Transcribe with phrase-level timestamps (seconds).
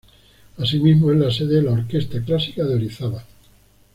[0.57, 3.23] Asimismo es la sede de la Orquesta Clásica de Orizaba.